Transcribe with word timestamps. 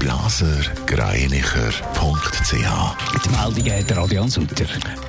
blasergreinicher.ch. 0.00 2.52
Die 2.52 3.28
Meldung 3.28 3.72
hat 3.72 3.96
Radian 3.96 4.28
Sutter. 4.28 4.64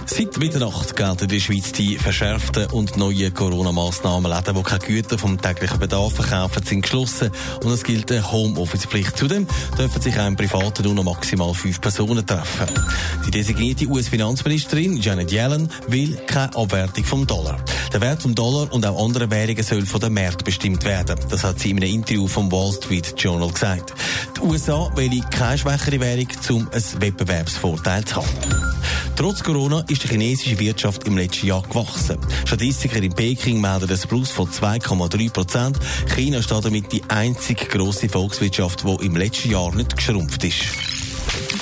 Seit 0.05 0.37
Mitternacht 0.37 0.95
gelten 0.95 1.23
in 1.23 1.29
der 1.29 1.39
Schweiz 1.39 1.71
die 1.71 1.97
verschärften 1.97 2.67
und 2.67 2.97
neuen 2.97 3.33
Corona-Massnahmen. 3.33 4.29
Läden, 4.29 4.55
die 4.55 4.63
keine 4.63 4.85
Güter 4.85 5.17
vom 5.17 5.41
täglichen 5.41 5.79
Bedarf 5.79 6.13
verkaufen, 6.13 6.63
sind 6.63 6.81
geschlossen 6.81 7.31
und 7.63 7.71
es 7.71 7.83
gilt 7.83 8.11
eine 8.11 8.31
Homeoffice-Pflicht. 8.31 9.17
Zudem 9.17 9.47
dürfen 9.77 10.01
sich 10.01 10.19
auch 10.19 10.27
im 10.27 10.35
Privaten 10.35 10.83
nur 10.83 10.93
noch 10.93 11.05
maximal 11.05 11.53
fünf 11.53 11.79
Personen 11.79 12.25
treffen. 12.25 12.67
Die 13.25 13.31
designierte 13.31 13.87
US-Finanzministerin 13.87 14.97
Janet 14.97 15.31
Yellen 15.31 15.71
will 15.87 16.17
keine 16.27 16.53
Abwertung 16.55 17.05
vom 17.05 17.25
Dollar. 17.25 17.63
Der 17.93 18.01
Wert 18.01 18.21
vom 18.21 18.35
Dollar 18.35 18.71
und 18.71 18.85
auch 18.85 19.03
andere 19.03 19.29
Währungen 19.29 19.63
soll 19.63 19.85
von 19.85 19.99
den 19.99 20.13
Märkten 20.13 20.45
bestimmt 20.45 20.83
werden. 20.83 21.19
Das 21.29 21.43
hat 21.43 21.59
sie 21.59 21.71
in 21.71 21.77
einem 21.77 21.93
Interview 21.93 22.27
vom 22.27 22.51
Wall 22.51 22.71
Street 22.73 23.13
Journal 23.17 23.51
gesagt. 23.51 23.93
Die 24.37 24.41
USA 24.41 24.89
will 24.95 25.21
keine 25.31 25.57
schwächere 25.57 25.99
Währung, 25.99 26.27
um 26.49 26.69
einen 26.71 27.01
Wettbewerbsvorteil 27.01 28.05
zu 28.05 28.15
haben. 28.17 28.27
Trotz 29.15 29.43
Corona 29.43 29.83
ist 29.87 30.03
die 30.03 30.07
chinesische 30.07 30.57
Wirtschaft 30.59 31.05
im 31.05 31.17
letzten 31.17 31.47
Jahr 31.47 31.61
gewachsen. 31.61 32.17
Statistiker 32.45 33.01
in 33.01 33.13
Peking 33.13 33.61
melden 33.61 33.89
ein 33.89 33.99
Plus 34.07 34.31
von 34.31 34.47
2,3 34.47 35.31
Prozent. 35.31 35.79
China 36.15 36.39
ist 36.39 36.49
damit 36.49 36.91
die 36.91 37.03
einzige 37.07 37.65
grosse 37.65 38.09
Volkswirtschaft, 38.09 38.83
die 38.83 39.05
im 39.05 39.15
letzten 39.15 39.51
Jahr 39.51 39.75
nicht 39.75 39.95
geschrumpft 39.95 40.43
ist. 40.43 40.90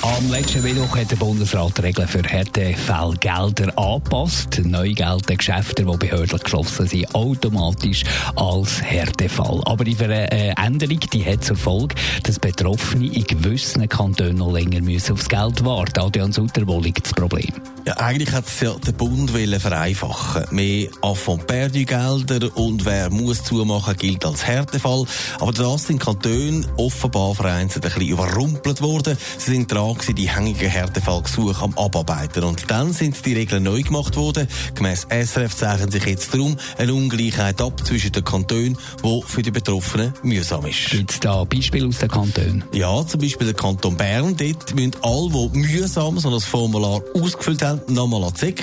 Am 0.02 0.30
letzten 0.30 0.62
Mittwoch 0.62 0.96
hat 0.96 1.10
der 1.10 1.16
Bundesrat 1.16 1.78
die 1.78 1.82
Regeln 1.82 2.08
für 2.08 2.22
Härtefälle 2.22 3.16
Gelder 3.20 3.78
angepasst. 3.78 4.60
Neu 4.64 4.92
gelten 4.92 5.36
Geschäfte, 5.36 5.84
die 5.84 5.96
behördlich 5.96 6.42
geschlossen 6.42 6.86
sind, 6.86 7.14
automatisch 7.14 8.02
als 8.34 8.82
Härtefall. 8.82 9.60
Aber 9.66 9.84
die 9.84 9.96
äh, 10.00 10.54
Änderung 10.56 11.00
die 11.12 11.24
hat 11.24 11.44
zur 11.44 11.56
Folge, 11.56 11.94
dass 12.24 12.38
Betroffene 12.38 13.12
in 13.12 13.24
gewissen 13.24 13.88
Kantonen 13.88 14.36
noch 14.36 14.52
länger 14.52 14.80
müssen 14.80 15.12
aufs 15.12 15.28
Geld 15.28 15.64
warten. 15.64 16.00
Adrian 16.00 16.32
Sutter, 16.32 16.66
wo 16.66 16.80
liegt 16.80 17.04
das 17.04 17.14
Problem? 17.14 17.52
Ja, 17.86 17.94
eigentlich 17.96 18.32
hat 18.32 18.46
es 18.46 18.60
ja 18.60 18.74
der 18.74 18.92
Bund 18.92 19.30
vereinfachen. 19.30 20.44
Mehr 20.50 20.88
Affront 21.00 21.46
perdu 21.46 21.84
Gelder 21.84 22.54
und 22.56 22.84
wer 22.84 23.08
muss 23.10 23.42
zumachen, 23.42 23.96
gilt 23.96 24.24
als 24.24 24.46
Härtefall. 24.46 25.04
Aber 25.38 25.52
das 25.52 25.86
sind 25.86 25.98
Kantone 25.98 26.66
offenbar 26.76 27.34
vereinzelt 27.34 27.86
ein 27.86 27.92
bisschen 27.92 28.08
überrumpelt 28.08 28.82
worden. 28.82 29.16
Sie 29.38 29.52
sind 29.52 29.72
dran 29.72 29.94
gewesen, 29.94 30.14
die 30.14 30.28
hängigen 30.28 30.68
Härtefallgesuche 30.68 31.62
am 31.62 31.76
Abarbeiten. 31.78 32.44
Und 32.44 32.70
dann 32.70 32.92
sind 32.92 33.24
die 33.24 33.32
Regeln 33.32 33.62
neu 33.62 33.82
gemacht 33.82 34.16
worden. 34.16 34.46
Gemäss 34.74 35.06
SRF 35.10 35.56
zeichnet 35.56 35.92
sich 35.92 36.04
jetzt 36.04 36.34
darum 36.34 36.56
eine 36.76 36.92
Ungleichheit 36.92 37.62
ab 37.62 37.80
zwischen 37.86 38.12
den 38.12 38.24
Kantonen, 38.24 38.76
die 39.02 39.22
für 39.26 39.42
die 39.42 39.50
Betroffenen 39.50 40.12
mühsam 40.22 40.66
ist. 40.66 40.90
Gibt 40.90 41.12
es 41.12 41.20
da 41.20 41.44
Beispiele 41.44 41.88
aus 41.88 41.98
den 41.98 42.08
Kantonen? 42.08 42.64
Ja, 42.72 43.06
zum 43.06 43.20
Beispiel 43.20 43.46
der 43.46 43.56
Kanton 43.56 43.96
Bern. 43.96 44.36
Dort 44.36 44.74
müssen 44.74 44.92
alle, 45.02 45.30
die 45.30 45.58
mühsam 45.58 46.18
so 46.18 46.34
ein 46.34 46.40
Formular 46.40 47.00
ausgefüllt 47.14 47.62
haben, 47.62 47.69
nochmal 47.88 48.24
an 48.24 48.34
die 48.40 48.54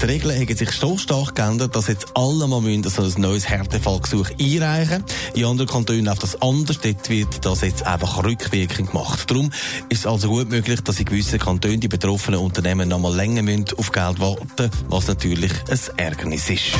Die 0.00 0.06
Regeln 0.06 0.38
haben 0.38 0.56
sich 0.56 0.70
so 0.72 0.96
stark 0.98 1.34
geändert, 1.34 1.76
dass 1.76 1.88
jetzt 1.88 2.08
alle 2.14 2.46
mal 2.46 2.60
müssen 2.60 2.88
so 2.88 3.02
ein 3.02 3.20
neues 3.20 3.48
Härtefallgesuch 3.48 4.30
einreichen 4.40 5.04
In 5.34 5.44
anderen 5.44 5.68
Kantonen 5.68 6.04
läuft 6.04 6.22
das 6.22 6.40
anders. 6.40 6.80
Dort 6.80 7.08
wird 7.08 7.44
das 7.44 7.60
jetzt 7.62 7.86
einfach 7.86 8.24
rückwirkend 8.24 8.90
gemacht. 8.90 9.30
Darum 9.30 9.50
ist 9.88 10.00
es 10.00 10.06
also 10.06 10.28
gut 10.28 10.50
möglich, 10.50 10.80
dass 10.82 10.98
in 10.98 11.06
gewissen 11.06 11.38
Kantonen 11.38 11.80
die 11.80 11.88
betroffenen 11.88 12.40
Unternehmen 12.40 12.88
noch 12.88 12.98
mal 12.98 13.14
länger 13.14 13.42
müssen 13.42 13.66
auf 13.76 13.92
Geld 13.92 14.20
warten 14.20 14.70
was 14.88 15.06
natürlich 15.06 15.52
ein 15.68 15.98
Ärgernis 15.98 16.50
ist. 16.50 16.72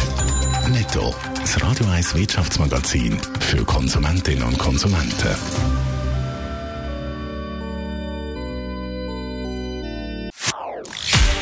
Netto, 0.69 1.15
das 1.41 1.61
Radio 1.63 1.87
1 1.87 2.15
Wirtschaftsmagazin 2.15 3.19
für 3.41 3.65
Konsumentinnen 3.65 4.45
und 4.45 4.59
Konsumenten. 4.59 5.90